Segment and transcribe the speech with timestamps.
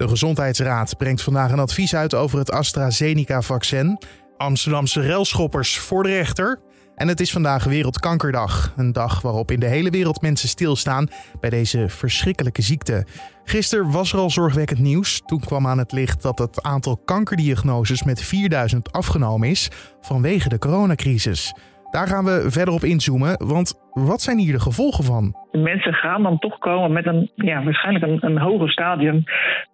[0.00, 3.98] De Gezondheidsraad brengt vandaag een advies uit over het AstraZeneca-vaccin.
[4.36, 6.60] Amsterdamse relschoppers voor de rechter.
[6.94, 8.72] En het is vandaag Wereldkankerdag.
[8.76, 11.08] Een dag waarop in de hele wereld mensen stilstaan
[11.40, 13.06] bij deze verschrikkelijke ziekte.
[13.44, 15.22] Gisteren was er al zorgwekkend nieuws.
[15.26, 19.70] Toen kwam aan het licht dat het aantal kankerdiagnoses met 4000 afgenomen is
[20.00, 21.54] vanwege de coronacrisis.
[21.90, 25.36] Daar gaan we verder op inzoomen, want wat zijn hier de gevolgen van?
[25.50, 29.24] De mensen gaan dan toch komen met een, ja, waarschijnlijk een, een hoger stadium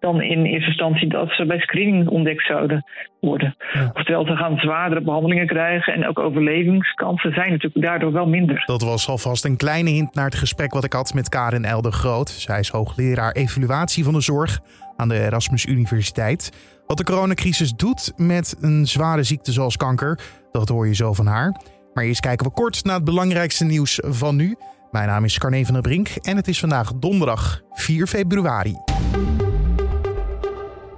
[0.00, 2.84] dan in eerste instantie dat ze bij screening ontdekt zouden
[3.20, 3.56] worden.
[3.92, 8.62] Oftewel, ze gaan zwaardere behandelingen krijgen en ook overlevingskansen zijn natuurlijk daardoor wel minder.
[8.66, 11.92] Dat was alvast een kleine hint naar het gesprek wat ik had met Karin Elder
[11.92, 12.28] Groot.
[12.28, 14.60] Zij is hoogleraar evaluatie van de zorg
[14.96, 16.74] aan de Erasmus Universiteit.
[16.86, 20.18] Wat de coronacrisis doet met een zware ziekte zoals kanker,
[20.52, 21.56] dat hoor je zo van haar.
[21.96, 24.56] Maar eerst kijken we kort naar het belangrijkste nieuws van nu.
[24.90, 28.76] Mijn naam is Carne van der Brink en het is vandaag donderdag 4 februari.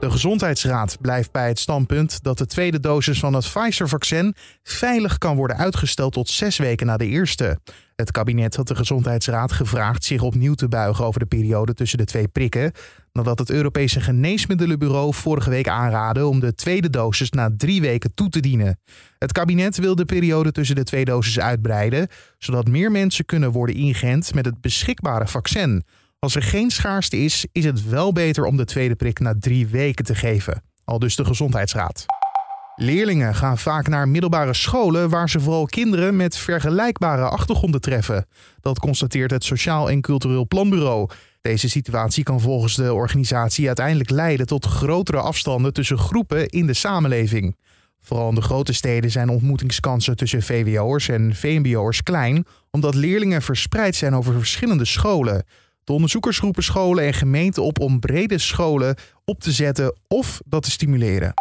[0.01, 5.37] De Gezondheidsraad blijft bij het standpunt dat de tweede dosis van het Pfizer-vaccin veilig kan
[5.37, 7.59] worden uitgesteld tot zes weken na de eerste.
[7.97, 12.05] Het kabinet had de Gezondheidsraad gevraagd zich opnieuw te buigen over de periode tussen de
[12.05, 12.73] twee prikken,
[13.13, 18.29] nadat het Europese Geneesmiddelenbureau vorige week aanraadde om de tweede dosis na drie weken toe
[18.29, 18.81] te dienen.
[19.19, 23.77] Het kabinet wil de periode tussen de twee doses uitbreiden, zodat meer mensen kunnen worden
[23.77, 25.85] ingeënt met het beschikbare vaccin.
[26.19, 29.67] Als er geen schaarste is, is het wel beter om de tweede prik na drie
[29.67, 30.63] weken te geven.
[30.85, 32.07] Al dus de Gezondheidsraad.
[32.81, 38.27] Leerlingen gaan vaak naar middelbare scholen waar ze vooral kinderen met vergelijkbare achtergronden treffen.
[38.61, 41.09] Dat constateert het Sociaal en Cultureel Planbureau.
[41.41, 46.75] Deze situatie kan volgens de organisatie uiteindelijk leiden tot grotere afstanden tussen groepen in de
[46.75, 47.57] samenleving.
[48.01, 53.95] Vooral in de grote steden zijn ontmoetingskansen tussen VWO'ers en VMBO'ers klein, omdat leerlingen verspreid
[53.95, 55.45] zijn over verschillende scholen.
[55.85, 60.63] De onderzoekers roepen scholen en gemeenten op om brede scholen op te zetten of dat
[60.63, 61.35] te stimuleren.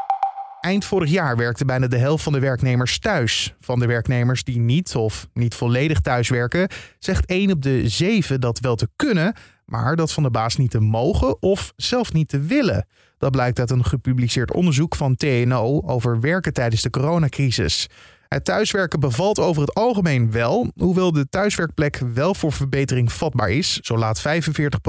[0.60, 3.56] Eind vorig jaar werkte bijna de helft van de werknemers thuis.
[3.60, 6.70] Van de werknemers die niet of niet volledig thuiswerken,
[7.00, 9.34] zegt 1 op de 7 dat wel te kunnen,
[9.68, 12.88] maar dat van de baas niet te mogen of zelf niet te willen.
[13.18, 17.88] Dat blijkt uit een gepubliceerd onderzoek van TNO over werken tijdens de coronacrisis.
[18.28, 23.78] Het thuiswerken bevalt over het algemeen wel, hoewel de thuiswerkplek wel voor verbetering vatbaar is.
[23.78, 24.24] Zo laat 45%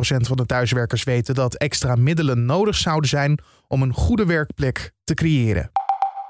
[0.01, 5.15] van de thuiswerkers weten dat extra middelen nodig zouden zijn om een goede werkplek te
[5.15, 5.71] creëren.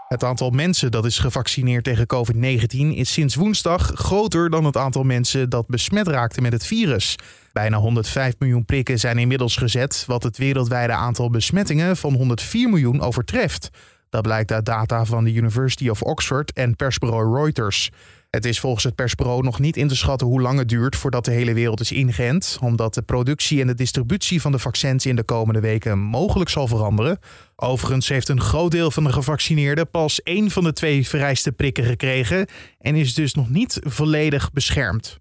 [0.09, 5.03] Het aantal mensen dat is gevaccineerd tegen COVID-19 is sinds woensdag groter dan het aantal
[5.03, 7.17] mensen dat besmet raakte met het virus.
[7.53, 13.01] Bijna 105 miljoen prikken zijn inmiddels gezet, wat het wereldwijde aantal besmettingen van 104 miljoen
[13.01, 13.71] overtreft.
[14.11, 17.91] Dat blijkt uit data van de University of Oxford en persbureau Reuters.
[18.31, 21.25] Het is volgens het persbureau nog niet in te schatten hoe lang het duurt voordat
[21.25, 25.17] de hele wereld is ingeënt, omdat de productie en de distributie van de vaccins in
[25.17, 27.19] de komende weken mogelijk zal veranderen.
[27.57, 31.85] Overigens heeft een groot deel van de gevaccineerden pas één van de twee vereiste prikken
[31.85, 32.47] gekregen
[32.79, 35.17] en is dus nog niet volledig beschermd.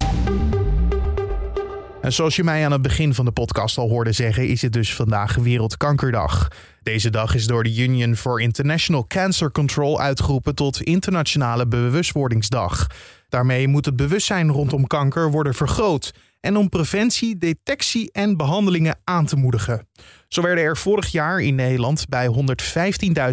[2.02, 4.72] En zoals je mij aan het begin van de podcast al hoorde zeggen, is het
[4.72, 6.48] dus vandaag Wereldkankerdag.
[6.82, 12.86] Deze dag is door de Union for International Cancer Control uitgeroepen tot Internationale Bewustwordingsdag.
[13.28, 19.26] Daarmee moet het bewustzijn rondom kanker worden vergroot en om preventie, detectie en behandelingen aan
[19.26, 19.88] te moedigen.
[20.28, 22.28] Zo werden er vorig jaar in Nederland bij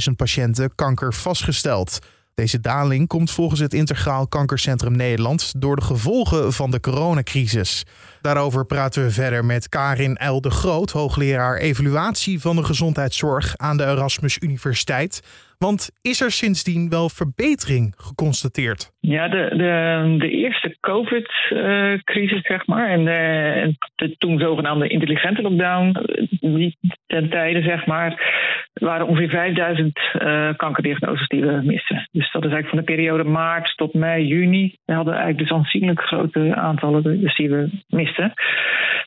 [0.08, 2.00] 115.000 patiënten kanker vastgesteld.
[2.36, 7.86] Deze daling komt volgens het Integraal Kankercentrum Nederland door de gevolgen van de coronacrisis.
[8.22, 13.78] Daarover praten we verder met Karin El de Groot, hoogleraar evaluatie van de gezondheidszorg aan
[13.78, 15.22] de Erasmus Universiteit.
[15.58, 18.94] Want is er sindsdien wel verbetering geconstateerd?
[19.00, 25.98] Ja, de, de, de eerste COVID-crisis, zeg maar, en de, de toen zogenaamde intelligente lockdown,
[26.40, 26.78] die
[27.08, 28.34] ten tijde, zeg maar,
[28.74, 32.08] waren ongeveer 5000 uh, kankerdiagnoses die we misten.
[32.12, 34.76] Dus dat is eigenlijk van de periode maart tot mei, juni.
[34.86, 38.34] We hadden eigenlijk dus aanzienlijk grote aantallen dus die we misten.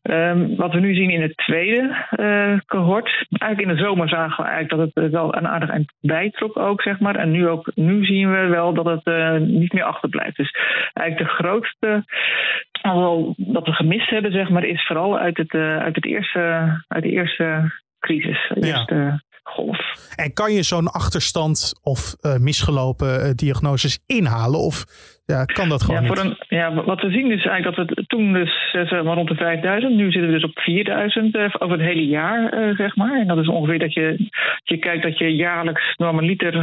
[0.03, 2.07] Um, wat we nu zien in het tweede
[2.67, 3.27] cohort.
[3.31, 5.93] Eigenlijk in de zomer zagen we eigenlijk dat het wel een aardig eind
[6.41, 7.17] ook, zeg maar.
[7.17, 10.37] En nu, ook, nu zien we wel dat het uh, niet meer achterblijft.
[10.37, 10.55] Dus
[10.93, 12.05] eigenlijk de grootste
[12.83, 16.41] aantal dat we gemist hebben, zeg maar, is vooral uit het, uh, uit het eerste,
[16.89, 18.51] uit de eerste crisis.
[18.55, 19.79] De eerste, golf.
[20.17, 24.61] En kan je zo'n achterstand of uh, misgelopen uh, diagnoses inhalen?
[24.61, 24.85] Of
[25.27, 26.37] ja, kan dat gewoon ja, voor niet?
[26.39, 29.35] Een, ja, wat we zien is eigenlijk dat we toen dus zeg maar rond de
[29.35, 33.21] 5000, nu zitten we dus op 4000 uh, over het hele jaar, zeg maar.
[33.21, 34.29] En dat is ongeveer dat je,
[34.63, 36.55] je kijkt dat je jaarlijks normaliter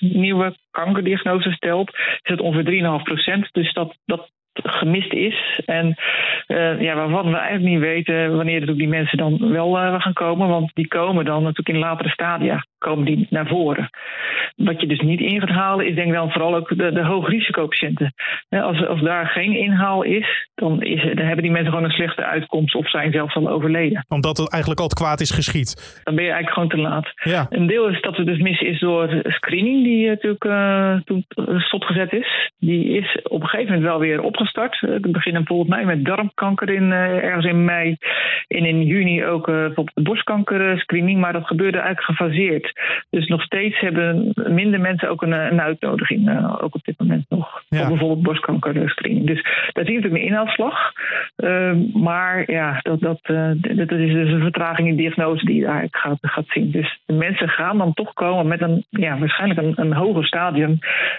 [0.00, 1.90] 115.000 nieuwe kankerdiagnoses stelt,
[2.22, 3.48] is het ongeveer 3,5 procent.
[3.52, 4.30] Dus dat, dat
[4.62, 5.60] gemist is.
[5.64, 5.94] En
[6.48, 10.48] uh, ja, waarvan we eigenlijk niet weten wanneer die mensen dan wel uh, gaan komen.
[10.48, 13.90] Want die komen dan natuurlijk in latere stadia komen die naar voren.
[14.56, 17.04] Wat je dus niet in gaat halen, is denk ik dan vooral ook de, de
[17.04, 18.14] hoogrisicopatiënten.
[18.48, 22.24] Als, als daar geen inhaal is dan, is, dan hebben die mensen gewoon een slechte
[22.24, 24.04] uitkomst of zijn zelfs al overleden.
[24.08, 26.00] Omdat het eigenlijk al het kwaad is geschied.
[26.04, 27.12] Dan ben je eigenlijk gewoon te laat.
[27.22, 27.46] Ja.
[27.50, 31.24] Een deel is dat we dus missen is door screening, die eh, natuurlijk uh, toen
[31.58, 32.50] stopgezet is.
[32.58, 34.82] Die is op een gegeven moment wel weer opgestart.
[34.82, 37.96] Uh, we beginnen bijvoorbeeld mij met darmkanker in, uh, ergens in mei.
[38.46, 41.20] En in juni ook bijvoorbeeld de borstkanker screening.
[41.20, 42.67] Maar dat gebeurde eigenlijk gefaseerd.
[43.10, 47.24] Dus nog steeds hebben minder mensen ook een, een uitnodiging, uh, ook op dit moment
[47.28, 47.62] nog.
[47.68, 47.78] Ja.
[47.78, 49.26] Voor bijvoorbeeld borstkankerscreening.
[49.26, 49.42] Dus
[49.72, 50.92] daar zie je natuurlijk een inhaalslag.
[51.36, 55.66] Uh, maar ja, dat, dat, uh, dat is dus een vertraging in diagnose die je
[55.66, 56.70] daar gaat, gaat zien.
[56.70, 60.78] Dus de mensen gaan dan toch komen met een, ja, waarschijnlijk een, een hoger stadium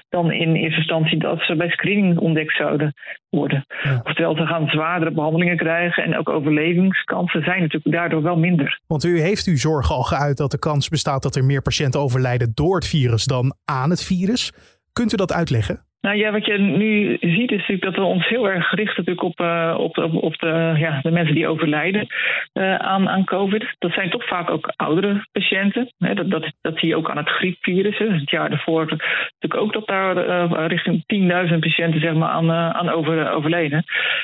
[0.10, 2.94] dan in eerste instantie dat ze bij screening ontdekt zouden
[3.30, 3.66] worden.
[3.84, 4.01] Ja.
[4.04, 8.80] Oftewel, ze gaan zwaardere behandelingen krijgen en ook overlevingskansen zijn natuurlijk daardoor wel minder.
[8.88, 12.00] Want u heeft uw zorgen al geuit dat de kans bestaat dat er meer patiënten
[12.00, 14.51] overlijden door het virus dan aan het virus.
[14.94, 15.88] Kunt u dat uitleggen?
[16.01, 19.24] Nou ja, wat je nu ziet is natuurlijk dat we ons heel erg gericht natuurlijk
[19.24, 22.07] op, uh, op, op, de, ja, de mensen die overlijden
[22.54, 23.75] uh, aan, aan COVID.
[23.80, 25.94] Dat zijn toch vaak ook oudere patiënten.
[25.98, 26.13] Hè.
[26.13, 27.98] Dat, dat, dat zie je ook aan het griepvirus.
[27.98, 28.12] Hè.
[28.12, 31.04] Het jaar daarvoor natuurlijk ook dat daar uh, richting
[31.51, 33.84] 10.000 patiënten zeg maar, aan, aan over, overleden.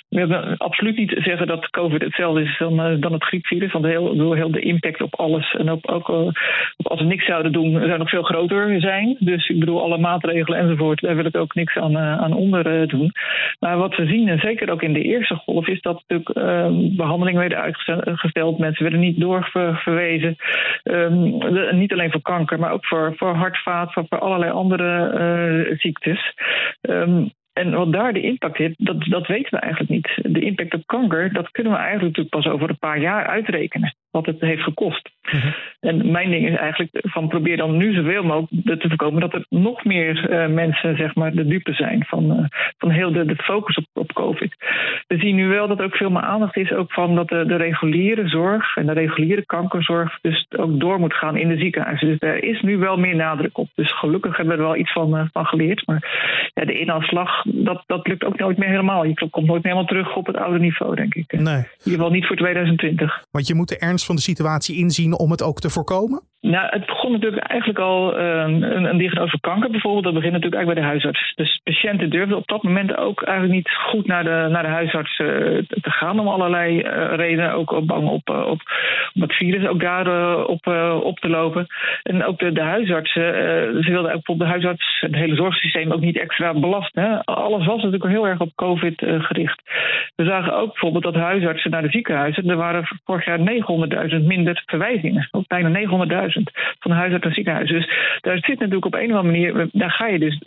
[0.10, 3.72] We hebben absoluut niet zeggen dat COVID hetzelfde is dan, dan het griepvirus.
[3.72, 6.10] Want heel, heel de impact op alles en op, ook
[6.78, 9.16] als we niks zouden doen, zou nog veel groter zijn.
[9.20, 12.82] Dus ik bedoel, alle maatregelen enzovoort, daar wil ik ook niet aan, eh, aan onder
[12.82, 13.12] eh, doen.
[13.60, 16.96] Maar wat we zien, en zeker ook in de eerste golf, is dat natuurlijk uh,
[16.96, 18.58] behandelingen werden uitgesteld.
[18.58, 20.36] Mensen werden niet doorverwezen.
[20.84, 21.38] Um,
[21.78, 25.14] niet alleen voor kanker, maar ook voor, voor hartvaat, voor, allerlei andere
[25.70, 26.34] uh, ziektes.
[26.82, 30.34] Um, en wat daar de impact heeft, dat, dat weten we eigenlijk niet.
[30.34, 33.96] De impact op kanker, dat kunnen we eigenlijk pas over een paar jaar uitrekenen.
[34.16, 35.10] Wat het heeft gekost.
[35.32, 35.52] Mhm.
[35.80, 39.46] En mijn ding is eigenlijk van probeer dan nu zoveel mogelijk te voorkomen dat er
[39.50, 42.46] nog meer uh, mensen zeg maar de dupe zijn van, uh,
[42.78, 44.56] van heel de, de focus op COVID.
[45.08, 47.46] We zien nu wel dat er ook veel meer aandacht is ook van dat de,
[47.46, 52.08] de reguliere zorg en de reguliere kankerzorg dus ook door moet gaan in de ziekenhuizen.
[52.08, 53.70] Dus daar is nu wel meer nadruk op.
[53.76, 55.88] Dus gelukkig hebben we er wel iets van, uh, van geleerd.
[55.88, 56.02] Maar
[56.54, 59.06] ja, de inhaalslag, dat, dat lukt ook nooit meer helemaal.
[59.06, 61.32] Je komt nooit meer helemaal terug op het oude niveau, denk ik.
[61.32, 61.56] Nee.
[61.56, 63.24] In ieder geval niet voor 2020.
[63.32, 66.22] Want je moet de ernst van de situatie inzien om het ook te voorkomen?
[66.42, 70.04] Nou, het begon natuurlijk eigenlijk al uh, een, een diagnose van kanker bijvoorbeeld.
[70.04, 71.34] Dat begint natuurlijk eigenlijk bij de huisarts.
[71.36, 75.82] Dus patiënten durfden op dat moment ook eigenlijk niet goed naar de, naar de uh,
[75.82, 76.20] te gaan.
[76.20, 77.54] Om allerlei uh, redenen.
[77.54, 78.62] Ook bang op, op,
[79.14, 80.68] op het virus ook daar op,
[81.04, 81.68] op te lopen.
[82.04, 83.24] En ook de, de huisartsen.
[83.84, 87.04] ze wilden ook de huisarts het hele zorgsysteem ook niet extra belasten.
[87.04, 87.26] Hè.
[87.26, 89.62] Alles was natuurlijk heel erg op COVID gericht.
[90.16, 92.50] We zagen ook bijvoorbeeld dat huisartsen naar de ziekenhuizen.
[92.50, 95.28] Er waren vorig jaar 900.000 minder verwijzingen.
[95.32, 96.42] Ook bijna 900.000
[96.80, 97.70] van huisarts naar ziekenhuis.
[97.70, 97.90] Dus
[98.22, 100.40] daar zit natuurlijk op een of andere manier, daar ga je dus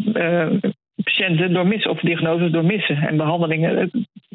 [1.09, 2.97] patiënten door missen of diagnoses door missen.
[2.97, 3.87] En behandelingen, eh,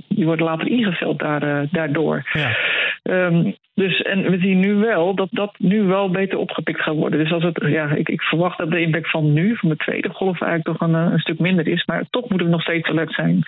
[0.08, 2.30] die worden later ingesteld daar, uh, daardoor.
[2.34, 2.56] Ja.
[3.04, 7.20] Um, dus, en we zien nu wel dat dat nu wel beter opgepikt gaat worden.
[7.20, 10.10] Dus als het, ja, ik, ik verwacht dat de impact van nu, van de tweede
[10.10, 11.86] golf, eigenlijk toch een, een stuk minder is.
[11.86, 13.44] Maar toch moeten we nog steeds alert zijn.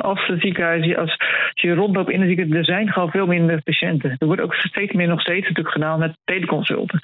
[0.00, 1.16] als de ziekenhuizen, als,
[1.52, 4.16] als je rondloopt in de ziekenhuis, er zijn gewoon veel minder patiënten.
[4.18, 7.00] Er wordt ook steeds meer nog steeds natuurlijk gedaan met teleconsulten.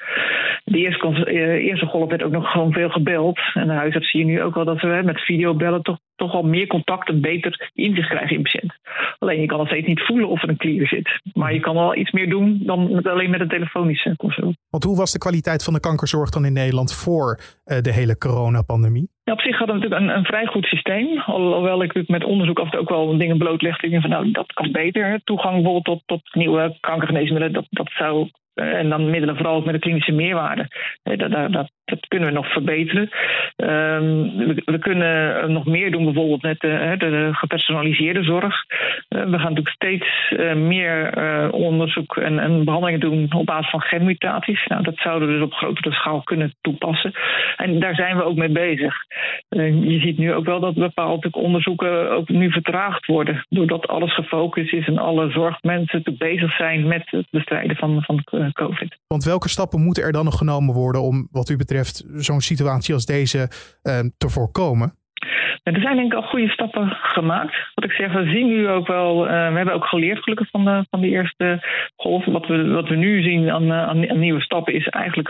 [0.64, 3.40] De eerste, eh, eerste golf werd ook nog gewoon veel gebeld.
[3.54, 6.42] En de huisarts zie je nu ook wel dat we met videobellen toch toch wel
[6.42, 8.72] meer contacten beter in zich krijgen in patiënt.
[9.18, 11.20] Alleen je kan nog steeds niet voelen of er een klier zit.
[11.32, 14.56] Maar je kan wel iets meer doen dan met, alleen met een telefonische consult.
[14.70, 18.18] Want hoe was de kwaliteit van de kankerzorg dan in Nederland voor uh, de hele
[18.18, 19.08] coronapandemie?
[19.24, 21.18] Ja, op zich hadden we natuurlijk een, een vrij goed systeem.
[21.18, 24.00] Alhoewel ik met onderzoek af en toe ook wel dingen blootlegde.
[24.00, 25.20] Van nou, dat kan beter.
[25.24, 29.64] Toegang bijvoorbeeld tot, tot nieuwe kankergeneesmiddelen, dat, dat zou eh, en dan middelen vooral ook
[29.64, 30.68] met de klinische meerwaarde.
[31.02, 33.08] Dat, dat, dat, dat kunnen we nog verbeteren.
[33.56, 38.64] Um, we, kunnen nog meer doen, bijvoorbeeld met de, de gepersonaliseerde zorg.
[38.64, 41.12] Uh, we gaan natuurlijk steeds uh, meer
[41.52, 44.66] onderzoek en, en, behandelingen doen op basis van genmutaties.
[44.66, 47.12] Nou, dat zouden we dus op grotere schaal kunnen toepassen.
[47.56, 48.94] En daar zijn we ook mee bezig.
[49.48, 53.46] je ziet nu ook wel dat bepaalde onderzoeken ook nu vertraagd worden.
[53.48, 58.98] Doordat alles gefocust is en alle zorgmensen bezig zijn met het bestrijden van, van COVID.
[59.06, 61.77] Want welke stappen moeten er dan nog genomen worden om wat u betreft
[62.16, 63.50] zo'n situatie als deze
[63.82, 64.97] uh, te voorkomen?
[65.68, 67.56] En er zijn denk ik al goede stappen gemaakt.
[67.74, 70.84] Wat ik zeg, we zien nu ook wel, we hebben ook geleerd gelukkig van de,
[70.90, 71.60] van de eerste
[71.96, 72.24] golf.
[72.24, 75.28] Wat we, wat we nu zien aan, aan, nieuwe stappen is eigenlijk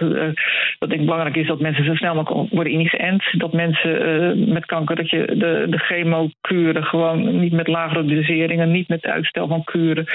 [0.78, 3.22] dat ik belangrijk is dat mensen zo snel mogelijk worden ingeënt.
[3.32, 8.88] Dat mensen met kanker, dat je de, de chemokuren gewoon niet met lagere doseringen, niet
[8.88, 10.06] met uitstel van kuren.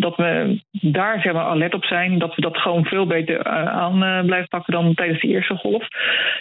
[0.00, 2.18] dat we daar zeg maar alert op zijn.
[2.18, 5.88] Dat we dat gewoon veel beter aan blijven pakken dan tijdens de eerste golf.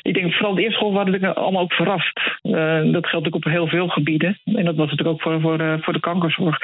[0.02, 2.20] Ik denk vooral de eerste golf waren we allemaal ook verrast.
[2.92, 4.40] Dat geldt ook op heel veel gebieden.
[4.44, 6.58] En dat was natuurlijk ook voor, voor, uh, voor de kankerzorg.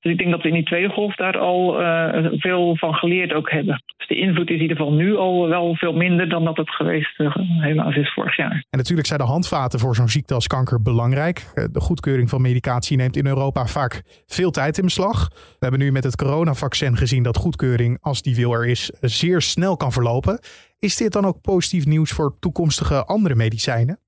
[0.00, 3.32] Dus ik denk dat we in die tweede golf daar al uh, veel van geleerd
[3.32, 3.82] ook hebben.
[3.96, 6.70] Dus de invloed is in ieder geval nu al wel veel minder dan dat het
[6.70, 7.16] geweest
[7.60, 8.64] helaas is vorig jaar.
[8.70, 11.52] En natuurlijk zijn de handvaten voor zo'n ziekte als kanker belangrijk.
[11.72, 15.28] De goedkeuring van medicatie neemt in Europa vaak veel tijd in beslag.
[15.28, 19.40] We hebben nu met het coronavaccin gezien dat goedkeuring, als die wil er is, zeer
[19.40, 20.40] snel kan verlopen.
[20.78, 23.98] Is dit dan ook positief nieuws voor toekomstige andere medicijnen?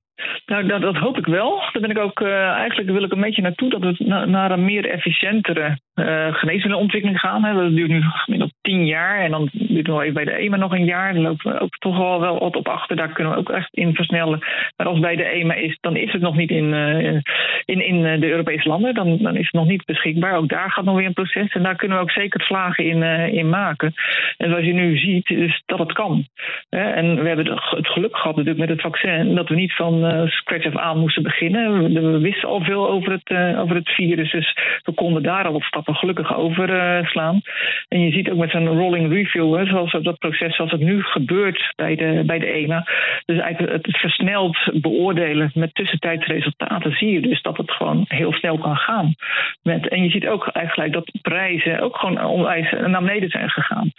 [0.46, 1.58] Nou, dat, dat, hoop ik wel.
[1.72, 4.64] Daar ben ik ook, uh, eigenlijk wil ik een beetje naartoe dat we naar een
[4.64, 7.44] meer efficiëntere uh, geneesmiddelenontwikkeling gaan.
[7.44, 7.54] Hè.
[7.54, 10.72] Dat duurt nu gemiddeld tien jaar en dan duurt nog even bij de EMA nog
[10.72, 11.14] een jaar.
[11.14, 12.96] Dan lopen we ook toch wel, wel wat op achter.
[12.96, 14.38] Daar kunnen we ook echt in versnellen.
[14.76, 17.20] Maar als bij de EMA is, dan is het nog niet in, uh,
[17.64, 18.94] in, in de Europese landen.
[18.94, 20.36] Dan, dan is het nog niet beschikbaar.
[20.36, 21.52] Ook daar gaat nog weer een proces.
[21.52, 23.94] En daar kunnen we ook zeker slagen in, in maken.
[24.36, 26.26] En zoals je nu ziet, is dat het kan.
[26.68, 30.66] En we hebben het geluk gehad natuurlijk met het vaccin dat we niet van scratch
[30.66, 31.92] af aan moesten beginnen.
[31.92, 35.52] We, wisten al veel over het, uh, over het virus, dus we konden daar al
[35.52, 37.40] wat stappen gelukkig over uh, slaan.
[37.88, 41.02] En je ziet ook met zo'n rolling review, hè, zoals dat proces zoals het nu
[41.02, 42.86] gebeurt bij de, bij de EMA.
[43.24, 48.58] Dus eigenlijk het versneld beoordelen met tussentijdsresultaten zie je dus dat het gewoon heel snel
[48.58, 49.14] kan gaan.
[49.62, 53.92] Met, en je ziet ook eigenlijk dat prijzen ook gewoon onwijs naar beneden zijn gegaan.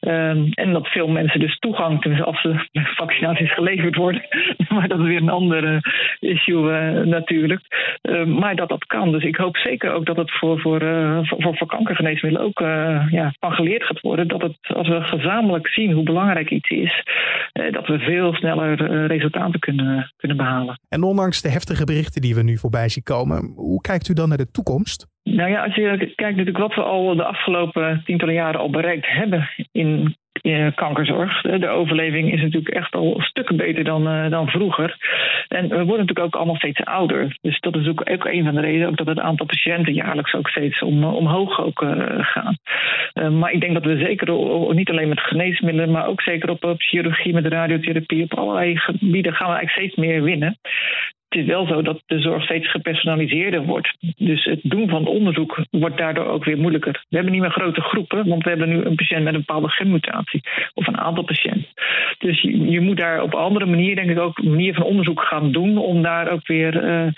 [0.00, 2.66] Um, en dat veel mensen dus toegang, als de
[3.02, 4.22] vaccinaties geleverd worden,
[4.68, 5.75] maar dat is weer een andere
[6.20, 7.60] issue uh, natuurlijk.
[8.02, 9.12] Uh, maar dat dat kan.
[9.12, 10.80] Dus ik hoop zeker ook dat het voor, voor,
[11.26, 12.60] voor, voor kankergeneesmiddelen ook
[13.10, 14.28] ja, van geleerd gaat worden.
[14.28, 17.02] Dat het, als we gezamenlijk zien hoe belangrijk iets is,
[17.70, 20.80] dat we veel sneller resultaten kunnen, kunnen behalen.
[20.88, 24.28] En ondanks de heftige berichten die we nu voorbij zien komen, hoe kijkt u dan
[24.28, 25.06] naar de toekomst?
[25.22, 29.06] Nou ja, als je kijkt natuurlijk wat we al de afgelopen tientallen jaren al bereikt
[29.06, 30.16] hebben in
[30.74, 31.40] kankerzorg.
[31.40, 34.96] De overleving is natuurlijk echt al stukken beter dan, uh, dan vroeger.
[35.48, 37.36] En we worden natuurlijk ook allemaal steeds ouder.
[37.40, 40.34] Dus dat is ook, ook een van de redenen ook dat het aantal patiënten jaarlijks
[40.34, 42.56] ook steeds om, omhoog ook, uh, gaat.
[43.30, 44.32] Maar ik denk dat we zeker
[44.74, 49.34] niet alleen met geneesmiddelen, maar ook zeker op, op chirurgie, met radiotherapie, op allerlei gebieden
[49.34, 50.58] gaan we eigenlijk steeds meer winnen
[51.36, 53.96] het is wel zo dat de zorg steeds gepersonaliseerder wordt.
[54.16, 57.04] Dus het doen van onderzoek wordt daardoor ook weer moeilijker.
[57.08, 59.68] We hebben niet meer grote groepen, want we hebben nu een patiënt met een bepaalde
[59.68, 60.42] genmutatie.
[60.74, 61.66] Of een aantal patiënten.
[62.18, 65.20] Dus je, moet daar op een andere manier, denk ik, ook een manier van onderzoek
[65.20, 65.78] gaan doen.
[65.78, 67.12] om daar ook weer uh,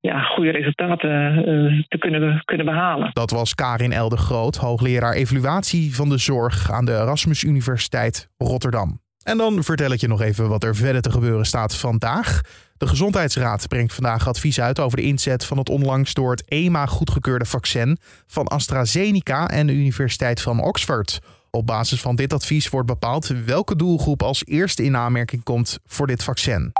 [0.00, 1.10] ja, goede resultaten
[1.48, 3.10] uh, te kunnen, kunnen behalen.
[3.12, 9.00] Dat was Karin Elde Groot, hoogleraar evaluatie van de zorg aan de Erasmus Universiteit Rotterdam.
[9.22, 12.40] En dan vertel ik je nog even wat er verder te gebeuren staat vandaag.
[12.82, 16.86] De Gezondheidsraad brengt vandaag advies uit over de inzet van het onlangs door het EMA
[16.86, 21.18] goedgekeurde vaccin van AstraZeneca en de Universiteit van Oxford.
[21.50, 26.06] Op basis van dit advies wordt bepaald welke doelgroep als eerste in aanmerking komt voor
[26.06, 26.72] dit vaccin.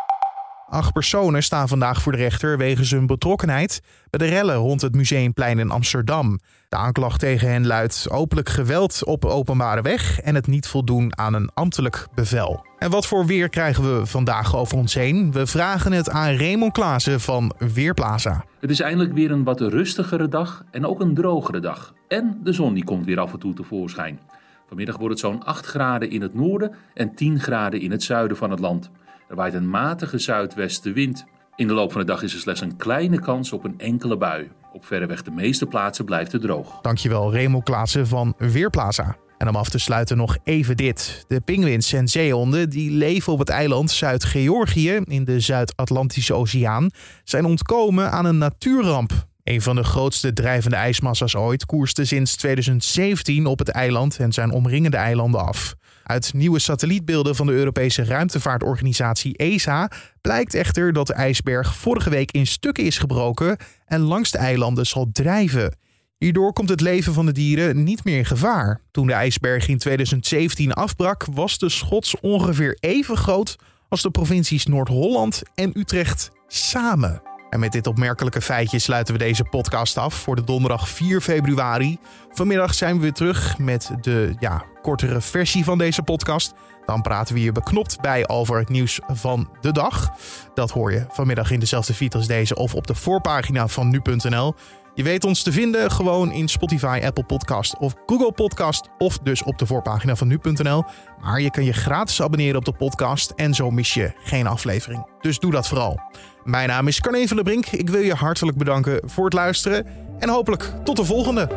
[0.72, 4.94] Acht personen staan vandaag voor de rechter wegens hun betrokkenheid bij de rellen rond het
[4.94, 6.40] Museumplein in Amsterdam.
[6.68, 11.34] De aanklacht tegen hen luidt openlijk geweld op openbare weg en het niet voldoen aan
[11.34, 12.66] een ambtelijk bevel.
[12.78, 15.32] En wat voor weer krijgen we vandaag over ons heen?
[15.32, 18.44] We vragen het aan Raymond Klaassen van Weerplaza.
[18.60, 21.94] Het is eindelijk weer een wat rustigere dag en ook een drogere dag.
[22.08, 24.20] En de zon die komt weer af en toe tevoorschijn.
[24.66, 28.36] Vanmiddag wordt het zo'n 8 graden in het noorden en 10 graden in het zuiden
[28.36, 28.90] van het land.
[29.32, 31.24] Er waait een matige zuidwestenwind.
[31.56, 34.16] In de loop van de dag is er slechts een kleine kans op een enkele
[34.16, 34.50] bui.
[34.72, 36.80] Op verreweg de meeste plaatsen blijft het droog.
[36.80, 39.16] Dankjewel Remo Klaassen van Weerplaza.
[39.38, 41.24] En om af te sluiten nog even dit.
[41.28, 46.90] De pinguïns en zeehonden die leven op het eiland Zuid-Georgië in de Zuid-Atlantische Oceaan
[47.24, 49.12] zijn ontkomen aan een natuurramp.
[49.44, 54.50] Een van de grootste drijvende ijsmassa's ooit koerste sinds 2017 op het eiland en zijn
[54.50, 55.74] omringende eilanden af.
[56.12, 59.90] Uit nieuwe satellietbeelden van de Europese ruimtevaartorganisatie ESA
[60.20, 64.86] blijkt echter dat de ijsberg vorige week in stukken is gebroken en langs de eilanden
[64.86, 65.76] zal drijven.
[66.18, 68.80] Hierdoor komt het leven van de dieren niet meer in gevaar.
[68.90, 73.56] Toen de ijsberg in 2017 afbrak, was de schots ongeveer even groot
[73.88, 77.31] als de provincies Noord-Holland en Utrecht samen.
[77.52, 81.98] En met dit opmerkelijke feitje sluiten we deze podcast af voor de donderdag 4 februari.
[82.30, 86.52] Vanmiddag zijn we weer terug met de ja, kortere versie van deze podcast.
[86.86, 90.10] Dan praten we hier beknopt bij over het nieuws van de dag.
[90.54, 94.54] Dat hoor je vanmiddag in dezelfde feed als deze of op de voorpagina van nu.nl.
[94.94, 99.42] Je weet ons te vinden gewoon in Spotify, Apple Podcast of Google Podcast of dus
[99.42, 100.84] op de voorpagina van nu.nl.
[101.20, 105.06] Maar je kan je gratis abonneren op de podcast en zo mis je geen aflevering.
[105.20, 106.00] Dus doe dat vooral.
[106.44, 107.66] Mijn naam is Carne van der Brink.
[107.66, 109.86] Ik wil je hartelijk bedanken voor het luisteren
[110.18, 111.48] en hopelijk tot de volgende.